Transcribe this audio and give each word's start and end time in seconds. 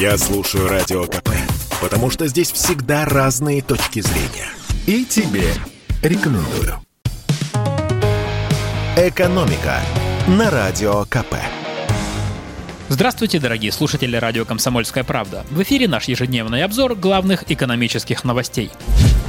Я 0.00 0.16
слушаю 0.16 0.68
Радио 0.68 1.06
КП, 1.06 1.30
потому 1.82 2.08
что 2.08 2.28
здесь 2.28 2.52
всегда 2.52 3.04
разные 3.04 3.62
точки 3.62 3.98
зрения. 3.98 4.48
И 4.86 5.04
тебе 5.04 5.52
рекомендую. 6.04 6.80
«Экономика» 8.96 9.80
на 10.28 10.52
Радио 10.52 11.04
КП. 11.06 11.34
Здравствуйте, 12.88 13.40
дорогие 13.40 13.72
слушатели 13.72 14.16
радио 14.16 14.44
«Комсомольская 14.44 15.02
правда». 15.02 15.44
В 15.50 15.60
эфире 15.62 15.88
наш 15.88 16.04
ежедневный 16.04 16.62
обзор 16.62 16.94
главных 16.94 17.50
экономических 17.50 18.22
новостей. 18.22 18.70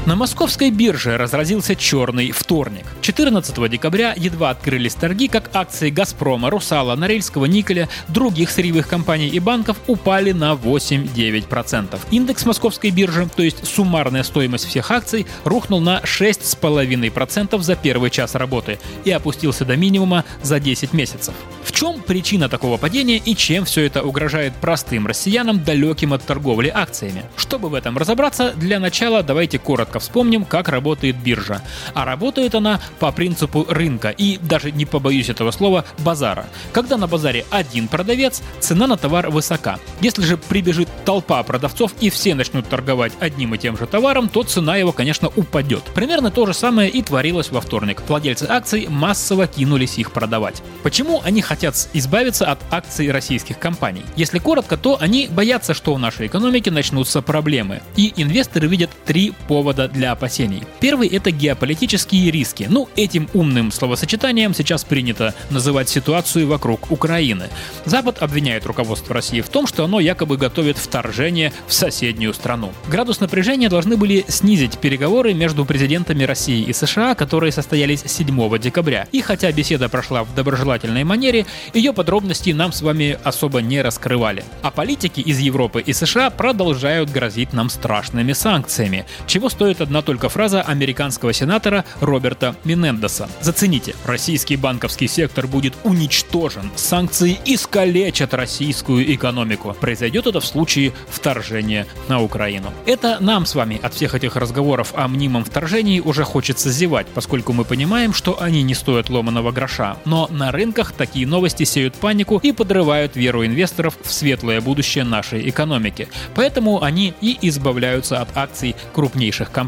На 0.05 0.15
московской 0.15 0.71
бирже 0.71 1.17
разразился 1.17 1.75
черный 1.75 2.31
вторник. 2.31 2.85
14 3.01 3.69
декабря 3.69 4.13
едва 4.17 4.49
открылись 4.49 4.95
торги, 4.95 5.27
как 5.27 5.51
акции 5.53 5.89
«Газпрома», 5.89 6.49
«Русала», 6.49 6.95
«Норильского 6.95 7.45
никеля», 7.45 7.89
других 8.07 8.49
сырьевых 8.49 8.87
компаний 8.87 9.27
и 9.27 9.39
банков 9.39 9.77
упали 9.87 10.31
на 10.31 10.53
8-9%. 10.53 11.99
Индекс 12.11 12.45
московской 12.45 12.91
биржи, 12.91 13.27
то 13.35 13.43
есть 13.43 13.67
суммарная 13.67 14.23
стоимость 14.23 14.65
всех 14.65 14.89
акций, 14.89 15.27
рухнул 15.43 15.81
на 15.81 15.99
6,5% 15.99 17.61
за 17.61 17.75
первый 17.75 18.09
час 18.09 18.35
работы 18.35 18.79
и 19.03 19.11
опустился 19.11 19.65
до 19.65 19.75
минимума 19.75 20.23
за 20.41 20.59
10 20.59 20.93
месяцев. 20.93 21.35
В 21.63 21.71
чем 21.71 22.01
причина 22.01 22.49
такого 22.49 22.77
падения 22.77 23.17
и 23.17 23.35
чем 23.35 23.65
все 23.65 23.85
это 23.85 24.01
угрожает 24.01 24.53
простым 24.55 25.05
россиянам, 25.05 25.63
далеким 25.63 26.13
от 26.13 26.23
торговли 26.23 26.71
акциями? 26.73 27.23
Чтобы 27.35 27.69
в 27.69 27.73
этом 27.75 27.97
разобраться, 27.97 28.53
для 28.55 28.79
начала 28.79 29.21
давайте 29.23 29.59
коротко 29.59 29.88
вспомним, 29.97 30.45
как 30.45 30.69
работает 30.69 31.15
биржа. 31.15 31.63
А 31.95 32.05
работает 32.05 32.53
она 32.53 32.79
по 32.99 33.11
принципу 33.11 33.65
рынка 33.67 34.09
и, 34.09 34.37
даже 34.37 34.71
не 34.71 34.85
побоюсь 34.85 35.29
этого 35.29 35.49
слова, 35.49 35.85
базара. 35.97 36.45
Когда 36.73 36.97
на 36.97 37.07
базаре 37.07 37.45
один 37.49 37.87
продавец, 37.87 38.43
цена 38.59 38.85
на 38.85 38.97
товар 38.97 39.31
высока. 39.31 39.79
Если 40.01 40.21
же 40.21 40.37
прибежит 40.37 40.89
толпа 41.05 41.41
продавцов 41.41 41.93
и 41.99 42.11
все 42.11 42.35
начнут 42.35 42.67
торговать 42.69 43.13
одним 43.19 43.55
и 43.55 43.57
тем 43.57 43.77
же 43.77 43.87
товаром, 43.87 44.29
то 44.29 44.43
цена 44.43 44.75
его, 44.75 44.91
конечно, 44.91 45.29
упадет. 45.35 45.83
Примерно 45.95 46.29
то 46.29 46.45
же 46.45 46.53
самое 46.53 46.91
и 46.91 47.01
творилось 47.01 47.49
во 47.49 47.61
вторник. 47.61 48.03
Владельцы 48.07 48.45
акций 48.47 48.85
массово 48.87 49.47
кинулись 49.47 49.97
их 49.97 50.11
продавать. 50.11 50.61
Почему 50.83 51.21
они 51.23 51.41
хотят 51.41 51.69
избавиться 51.93 52.45
от 52.45 52.59
акций 52.71 53.11
российских 53.11 53.59
компаний. 53.59 54.03
Если 54.15 54.39
коротко, 54.39 54.75
то 54.77 54.97
они 54.99 55.27
боятся, 55.27 55.73
что 55.73 55.93
у 55.93 55.97
нашей 55.97 56.27
экономики 56.27 56.69
начнутся 56.69 57.21
проблемы. 57.21 57.81
И 57.95 58.13
инвесторы 58.15 58.67
видят 58.67 58.89
три 59.05 59.33
повода 59.47 59.78
для 59.87 60.11
опасений. 60.11 60.63
Первый– 60.79 61.07
это 61.09 61.31
геополитические 61.31 62.31
риски. 62.31 62.67
Ну, 62.69 62.89
этим 62.95 63.29
умным 63.33 63.71
словосочетанием 63.71 64.53
сейчас 64.53 64.83
принято 64.83 65.33
называть 65.49 65.89
ситуацию 65.89 66.47
вокруг 66.47 66.91
Украины. 66.91 67.49
Запад 67.85 68.21
обвиняет 68.21 68.65
руководство 68.65 69.13
России 69.13 69.41
в 69.41 69.49
том, 69.49 69.67
что 69.67 69.85
оно 69.85 69.99
якобы 69.99 70.37
готовит 70.37 70.77
вторжение 70.77 71.53
в 71.67 71.73
соседнюю 71.73 72.33
страну. 72.33 72.71
Градус 72.87 73.19
напряжения 73.19 73.69
должны 73.69 73.97
были 73.97 74.25
снизить 74.27 74.79
переговоры 74.79 75.33
между 75.33 75.65
президентами 75.65 76.23
России 76.23 76.63
и 76.63 76.73
США, 76.73 77.15
которые 77.15 77.51
состоялись 77.51 78.03
7 78.05 78.57
декабря. 78.57 79.07
И 79.11 79.21
хотя 79.21 79.51
беседа 79.51 79.89
прошла 79.89 80.23
в 80.23 80.33
доброжелательной 80.33 81.03
манере, 81.03 81.45
ее 81.73 81.93
подробности 81.93 82.49
нам 82.49 82.71
с 82.71 82.81
вами 82.81 83.19
особо 83.23 83.61
не 83.61 83.81
раскрывали. 83.81 84.43
А 84.63 84.71
политики 84.71 85.19
из 85.19 85.37
Европы 85.39 85.81
и 85.81 85.93
США 85.93 86.29
продолжают 86.31 87.11
грозить 87.11 87.53
нам 87.53 87.69
страшными 87.69 88.33
санкциями, 88.33 89.05
чего 89.27 89.49
стоит 89.49 89.68
одна 89.77 90.01
только 90.01 90.29
фраза 90.29 90.61
американского 90.61 91.33
сенатора 91.33 91.85
Роберта 92.01 92.55
Минендеса. 92.63 93.29
Зацените, 93.41 93.95
российский 94.05 94.55
банковский 94.55 95.07
сектор 95.07 95.47
будет 95.47 95.75
уничтожен, 95.83 96.71
санкции 96.75 97.37
искалечат 97.45 98.33
российскую 98.33 99.13
экономику. 99.13 99.75
Произойдет 99.79 100.27
это 100.27 100.39
в 100.39 100.45
случае 100.45 100.93
вторжения 101.09 101.85
на 102.07 102.21
Украину. 102.21 102.73
Это 102.85 103.17
нам 103.19 103.45
с 103.45 103.55
вами 103.55 103.79
от 103.81 103.93
всех 103.93 104.15
этих 104.15 104.35
разговоров 104.35 104.93
о 104.95 105.07
мнимом 105.07 105.45
вторжении 105.45 105.99
уже 105.99 106.23
хочется 106.23 106.69
зевать, 106.69 107.07
поскольку 107.13 107.53
мы 107.53 107.65
понимаем, 107.65 108.13
что 108.13 108.41
они 108.41 108.63
не 108.63 108.73
стоят 108.73 109.09
ломаного 109.09 109.51
гроша. 109.51 109.97
Но 110.05 110.27
на 110.31 110.51
рынках 110.51 110.91
такие 110.91 111.27
новости 111.27 111.63
сеют 111.63 111.95
панику 111.95 112.39
и 112.41 112.51
подрывают 112.51 113.15
веру 113.15 113.45
инвесторов 113.45 113.97
в 114.01 114.11
светлое 114.11 114.61
будущее 114.61 115.03
нашей 115.03 115.47
экономики. 115.49 116.07
Поэтому 116.35 116.83
они 116.83 117.13
и 117.21 117.37
избавляются 117.41 118.21
от 118.21 118.35
акций 118.35 118.75
крупнейших 118.93 119.51
компаний. 119.51 119.58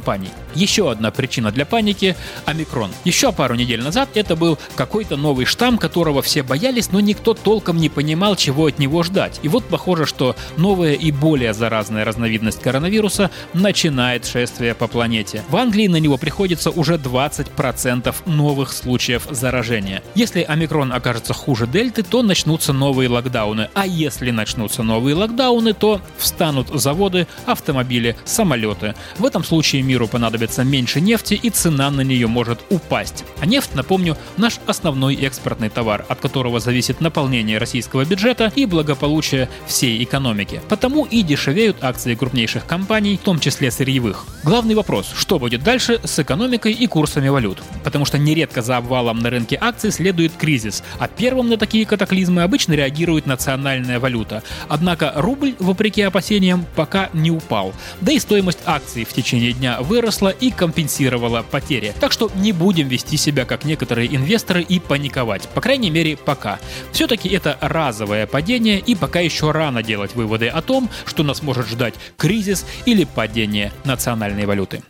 Еще 0.56 0.92
одна 0.92 1.12
причина 1.12 1.52
для 1.52 1.66
паники– 1.66 2.16
омикрон. 2.46 2.92
Еще 3.04 3.32
пару 3.32 3.56
недель 3.56 3.82
назад 3.82 4.10
это 4.16 4.36
был 4.36 4.58
какой-то 4.76 5.18
новый 5.18 5.46
штамм, 5.46 5.78
которого 5.78 6.22
все 6.22 6.44
боялись, 6.44 6.92
но 6.92 7.00
никто 7.00 7.34
толком 7.34 7.78
не 7.78 7.90
понимал, 7.90 8.36
чего 8.36 8.68
от 8.68 8.80
него 8.80 9.04
ждать. 9.04 9.40
И 9.44 9.48
вот 9.48 9.66
похоже, 9.66 10.06
что 10.06 10.36
новая 10.58 10.94
и 10.94 11.12
более 11.12 11.54
заразная 11.54 12.06
разновидность 12.06 12.62
коронавируса 12.62 13.32
начинает 13.54 14.26
шествие 14.26 14.76
по 14.76 14.88
планете. 14.88 15.44
В 15.50 15.56
Англии 15.56 15.88
на 15.88 15.98
него 15.98 16.18
приходится 16.18 16.70
уже 16.70 16.96
20% 16.96 18.14
новых 18.26 18.74
случаев 18.74 19.28
заражения. 19.30 20.04
Если 20.16 20.42
омикрон 20.42 20.92
окажется 20.92 21.34
хуже 21.34 21.68
дельты, 21.68 22.04
то 22.04 22.22
начнутся 22.22 22.74
новые 22.74 23.10
локдауны. 23.10 23.70
А 23.74 23.86
если 23.86 24.32
начнутся 24.32 24.84
новые 24.84 25.16
локдауны, 25.16 25.74
то 25.74 26.02
встанут 26.18 26.68
заводы, 26.70 27.28
автомобили, 27.46 28.16
самолеты. 28.26 28.96
В 29.18 29.26
этом 29.26 29.44
случае 29.44 29.81
миру 29.82 30.08
понадобится 30.08 30.64
меньше 30.64 31.02
нефти 31.02 31.34
и 31.34 31.50
цена 31.50 31.92
на 31.92 32.02
нее 32.02 32.28
может 32.28 32.60
упасть. 32.70 33.24
А 33.40 33.46
нефть, 33.46 33.72
напомню, 33.74 34.18
наш 34.38 34.60
основной 34.68 35.16
экспортный 35.16 35.70
товар, 35.70 36.06
от 36.08 36.20
которого 36.20 36.60
зависит 36.60 37.02
наполнение 37.02 37.58
российского 37.58 38.06
бюджета 38.06 38.52
и 38.56 38.66
благополучие 38.66 39.50
всей 39.68 40.04
экономики. 40.04 40.62
Потому 40.70 41.06
и 41.06 41.22
дешевеют 41.22 41.78
акции 41.82 42.16
крупнейших 42.16 42.66
компаний, 42.66 43.18
в 43.18 43.26
том 43.26 43.40
числе 43.40 43.72
сырьевых. 43.72 44.26
Главный 44.44 44.76
вопрос, 44.76 45.12
что 45.16 45.40
будет 45.40 45.64
дальше 45.64 46.00
с 46.04 46.20
экономикой 46.20 46.74
и 46.74 46.88
курсами 46.88 47.30
валют? 47.30 47.62
Потому 47.84 48.06
что 48.06 48.18
нередко 48.18 48.62
за 48.62 48.78
обвалом 48.78 49.20
на 49.20 49.30
рынке 49.30 49.58
акций 49.60 49.92
следует 49.92 50.34
кризис, 50.34 50.84
а 51.00 51.08
первым 51.08 51.50
на 51.50 51.58
такие 51.58 51.86
катаклизмы 51.86 52.44
обычно 52.44 52.74
реагирует 52.74 53.26
национальная 53.26 54.00
валюта. 54.00 54.44
Однако 54.68 55.14
рубль, 55.16 55.56
вопреки 55.60 56.02
опасениям, 56.02 56.66
пока 56.76 57.10
не 57.14 57.32
упал. 57.32 57.74
Да 58.02 58.12
и 58.12 58.20
стоимость 58.20 58.60
акций 58.66 59.06
в 59.06 59.14
течение 59.14 59.54
дня 59.54 59.71
выросла 59.80 60.30
и 60.30 60.52
компенсировала 60.52 61.44
потери. 61.44 61.94
Так 62.00 62.12
что 62.12 62.30
не 62.36 62.52
будем 62.52 62.88
вести 62.88 63.18
себя 63.18 63.46
как 63.46 63.64
некоторые 63.64 64.14
инвесторы 64.14 64.62
и 64.62 64.80
паниковать. 64.80 65.48
По 65.50 65.62
крайней 65.62 65.90
мере, 65.90 66.18
пока. 66.18 66.60
Все-таки 66.92 67.30
это 67.30 67.58
разовое 67.62 68.28
падение 68.28 68.80
и 68.80 68.96
пока 68.96 69.20
еще 69.20 69.52
рано 69.52 69.84
делать 69.84 70.16
выводы 70.16 70.48
о 70.48 70.62
том, 70.62 70.90
что 71.06 71.24
нас 71.24 71.42
может 71.42 71.68
ждать 71.68 71.94
кризис 72.18 72.66
или 72.86 73.06
падение 73.06 73.72
национальной 73.86 74.46
валюты. 74.46 74.82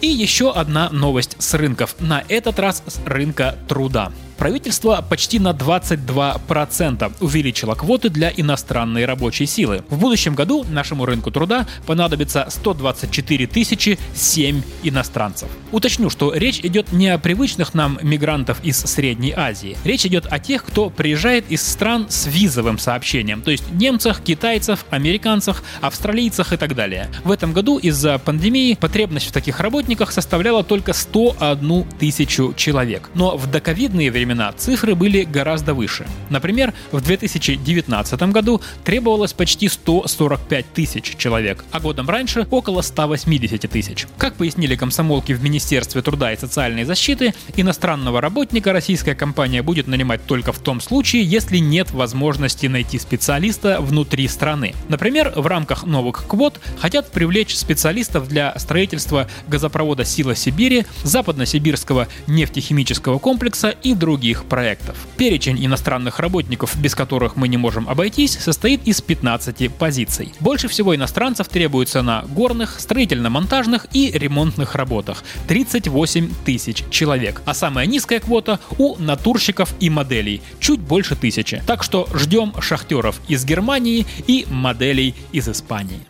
И 0.00 0.06
еще 0.06 0.50
одна 0.50 0.88
новость 0.90 1.36
с 1.38 1.52
рынков, 1.54 1.94
на 2.00 2.24
этот 2.28 2.58
раз 2.58 2.82
с 2.86 2.98
рынка 3.04 3.56
труда 3.68 4.12
правительство 4.40 5.04
почти 5.06 5.38
на 5.38 5.50
22% 5.50 7.12
увеличило 7.20 7.74
квоты 7.74 8.08
для 8.08 8.32
иностранной 8.34 9.04
рабочей 9.04 9.44
силы. 9.44 9.84
В 9.90 9.98
будущем 9.98 10.34
году 10.34 10.64
нашему 10.66 11.04
рынку 11.04 11.30
труда 11.30 11.66
понадобится 11.86 12.46
124 12.48 13.46
тысячи 13.46 13.98
7 14.14 14.62
иностранцев. 14.82 15.50
Уточню, 15.72 16.08
что 16.08 16.32
речь 16.32 16.60
идет 16.60 16.90
не 16.90 17.08
о 17.08 17.18
привычных 17.18 17.74
нам 17.74 17.98
мигрантов 18.00 18.64
из 18.64 18.78
Средней 18.78 19.34
Азии. 19.36 19.76
Речь 19.84 20.06
идет 20.06 20.26
о 20.30 20.38
тех, 20.38 20.64
кто 20.64 20.88
приезжает 20.88 21.44
из 21.50 21.62
стран 21.62 22.06
с 22.08 22.26
визовым 22.26 22.78
сообщением, 22.78 23.42
то 23.42 23.50
есть 23.50 23.70
немцах, 23.72 24.22
китайцев, 24.22 24.86
американцах, 24.88 25.62
австралийцах 25.82 26.54
и 26.54 26.56
так 26.56 26.74
далее. 26.74 27.10
В 27.24 27.30
этом 27.30 27.52
году 27.52 27.76
из-за 27.76 28.18
пандемии 28.18 28.72
потребность 28.80 29.26
в 29.26 29.32
таких 29.32 29.60
работниках 29.60 30.12
составляла 30.12 30.64
только 30.64 30.94
101 30.94 31.84
тысячу 31.98 32.54
человек. 32.56 33.10
Но 33.12 33.36
в 33.36 33.46
доковидные 33.46 34.10
времена 34.10 34.29
времена 34.30 34.52
цифры 34.52 34.94
были 34.94 35.24
гораздо 35.24 35.74
выше. 35.74 36.06
Например, 36.28 36.72
в 36.92 37.00
2019 37.00 38.22
году 38.30 38.60
требовалось 38.84 39.32
почти 39.32 39.68
145 39.68 40.72
тысяч 40.72 41.16
человек, 41.16 41.64
а 41.72 41.80
годом 41.80 42.08
раньше 42.08 42.46
около 42.48 42.82
180 42.82 43.68
тысяч. 43.68 44.06
Как 44.18 44.34
пояснили 44.34 44.76
комсомолки 44.76 45.32
в 45.32 45.42
Министерстве 45.42 46.00
труда 46.02 46.32
и 46.32 46.36
социальной 46.36 46.84
защиты, 46.84 47.34
иностранного 47.56 48.20
работника 48.20 48.72
российская 48.72 49.16
компания 49.16 49.62
будет 49.62 49.88
нанимать 49.88 50.24
только 50.26 50.52
в 50.52 50.60
том 50.60 50.80
случае, 50.80 51.24
если 51.24 51.58
нет 51.58 51.90
возможности 51.90 52.68
найти 52.68 53.00
специалиста 53.00 53.80
внутри 53.80 54.28
страны. 54.28 54.74
Например, 54.88 55.32
в 55.34 55.46
рамках 55.48 55.84
новых 55.86 56.28
квот 56.28 56.60
хотят 56.78 57.10
привлечь 57.10 57.56
специалистов 57.56 58.28
для 58.28 58.56
строительства 58.60 59.28
газопровода 59.48 60.04
«Сила 60.04 60.36
Сибири», 60.36 60.86
западно-сибирского 61.02 62.06
нефтехимического 62.28 63.18
комплекса 63.18 63.70
и 63.70 63.94
других 63.94 64.19
других 64.20 64.44
проектов. 64.44 64.96
Перечень 65.16 65.64
иностранных 65.64 66.20
работников, 66.20 66.76
без 66.78 66.94
которых 66.94 67.36
мы 67.36 67.48
не 67.48 67.56
можем 67.56 67.88
обойтись, 67.88 68.38
состоит 68.38 68.86
из 68.86 69.00
15 69.00 69.72
позиций. 69.72 70.34
Больше 70.40 70.68
всего 70.68 70.94
иностранцев 70.94 71.48
требуется 71.48 72.02
на 72.02 72.22
горных, 72.28 72.80
строительно-монтажных 72.80 73.86
и 73.94 74.10
ремонтных 74.10 74.74
работах– 74.74 75.24
38 75.48 76.30
тысяч 76.44 76.84
человек. 76.90 77.40
А 77.46 77.54
самая 77.54 77.86
низкая 77.86 78.20
квота 78.20 78.60
у 78.76 78.96
натурщиков 78.96 79.74
и 79.80 79.88
моделей– 79.88 80.42
чуть 80.60 80.80
больше 80.80 81.16
тысячи. 81.16 81.62
Так 81.66 81.82
что 81.82 82.06
ждем 82.12 82.52
шахтеров 82.60 83.22
из 83.26 83.46
Германии 83.46 84.06
и 84.26 84.46
моделей 84.50 85.14
из 85.32 85.48
Испании. 85.48 86.00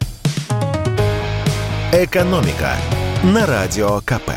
«Экономика» 1.93 2.75
на 3.23 3.47
Радио 3.47 4.01
КП. 4.01 4.33